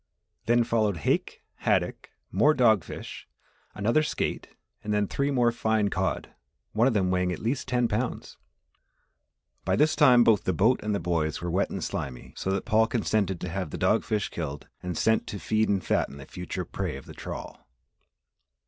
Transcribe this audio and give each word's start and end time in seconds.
Then 0.47 0.63
followed 0.63 0.97
hake, 0.97 1.43
haddock, 1.57 2.09
more 2.31 2.55
dog 2.55 2.83
fish, 2.83 3.27
another 3.75 4.01
skate, 4.01 4.47
and 4.83 4.91
then 4.91 5.05
three 5.07 5.29
more 5.29 5.51
fine 5.51 5.89
cod 5.91 6.29
one 6.71 6.87
of 6.87 6.95
them 6.95 7.11
weighing 7.11 7.31
at 7.31 7.37
least 7.37 7.67
ten 7.67 7.87
pounds. 7.87 8.37
By 9.63 9.75
this 9.75 9.95
time 9.95 10.23
both 10.23 10.43
the 10.45 10.53
boat 10.53 10.81
and 10.81 10.95
the 10.95 10.99
boys 10.99 11.39
were 11.39 11.51
wet 11.51 11.69
and 11.69 11.83
slimy 11.83 12.33
so 12.35 12.49
that 12.49 12.65
Paul 12.65 12.87
consented 12.87 13.39
to 13.41 13.49
have 13.49 13.69
the 13.69 13.77
dog 13.77 14.03
fish 14.03 14.29
killed 14.29 14.67
and 14.81 14.97
sent 14.97 15.27
to 15.27 15.37
feed 15.39 15.69
and 15.69 15.85
fatten 15.85 16.17
the 16.17 16.25
future 16.25 16.65
prey 16.65 16.97
of 16.97 17.05
the 17.05 17.13
trawl. 17.13 17.67